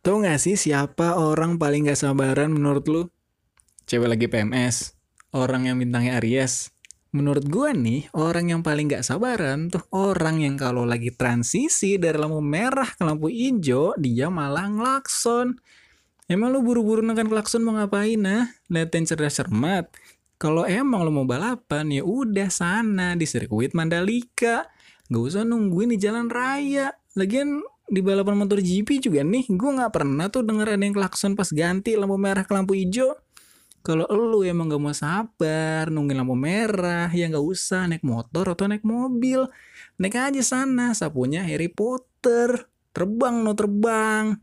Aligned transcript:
Tahu 0.00 0.24
gak 0.24 0.40
sih 0.40 0.56
siapa 0.56 1.20
orang 1.20 1.60
paling 1.60 1.84
gak 1.84 2.00
sabaran 2.00 2.48
menurut 2.48 2.88
lu? 2.88 3.02
Cewek 3.84 4.08
lagi 4.08 4.32
PMS, 4.32 4.96
orang 5.36 5.68
yang 5.68 5.76
bintangnya 5.76 6.16
Aries. 6.16 6.72
Menurut 7.12 7.44
gua 7.44 7.76
nih, 7.76 8.08
orang 8.16 8.48
yang 8.48 8.60
paling 8.64 8.88
gak 8.88 9.04
sabaran 9.04 9.68
tuh 9.68 9.84
orang 9.92 10.40
yang 10.40 10.56
kalau 10.56 10.88
lagi 10.88 11.12
transisi 11.12 12.00
dari 12.00 12.16
lampu 12.16 12.40
merah 12.40 12.88
ke 12.88 13.02
lampu 13.04 13.28
hijau, 13.28 13.92
dia 14.00 14.32
malah 14.32 14.72
ngelakson. 14.72 15.60
Emang 16.32 16.48
lu 16.48 16.64
buru-buru 16.64 17.04
nekan 17.04 17.28
klakson 17.28 17.60
mau 17.60 17.76
ngapain 17.76 18.16
nah? 18.16 18.48
Liatin 18.72 19.04
cerdas 19.04 19.36
cermat. 19.36 19.92
Kalau 20.40 20.64
emang 20.64 21.04
lu 21.04 21.12
mau 21.12 21.28
balapan, 21.28 21.92
ya 21.92 22.08
udah 22.08 22.48
sana 22.48 23.20
di 23.20 23.28
sirkuit 23.28 23.76
Mandalika. 23.76 24.64
Gak 25.12 25.22
usah 25.28 25.44
nungguin 25.44 25.92
di 25.92 26.00
jalan 26.00 26.32
raya. 26.32 26.96
Lagian 27.20 27.60
di 27.90 28.00
balapan 28.00 28.38
motor 28.38 28.62
GP 28.62 29.02
juga 29.02 29.26
nih, 29.26 29.50
gue 29.50 29.70
nggak 29.74 29.90
pernah 29.90 30.30
tuh 30.30 30.46
denger 30.46 30.78
ada 30.78 30.78
yang 30.78 30.94
klakson 30.94 31.34
pas 31.34 31.50
ganti 31.50 31.98
lampu 31.98 32.14
merah 32.14 32.46
ke 32.46 32.52
lampu 32.54 32.78
hijau. 32.78 33.18
Kalau 33.80 34.04
lu 34.12 34.44
emang 34.44 34.68
gak 34.68 34.82
mau 34.82 34.92
sabar, 34.92 35.88
nungguin 35.88 36.20
lampu 36.20 36.36
merah, 36.36 37.08
ya 37.10 37.26
nggak 37.32 37.40
usah 37.42 37.88
naik 37.88 38.04
motor 38.04 38.52
atau 38.52 38.68
naik 38.68 38.84
mobil. 38.84 39.48
Naik 39.96 40.14
aja 40.20 40.42
sana, 40.44 40.92
sapunya 40.92 41.42
Harry 41.42 41.72
Potter. 41.72 42.68
Terbang 42.92 43.40
no 43.40 43.56
terbang. 43.56 44.36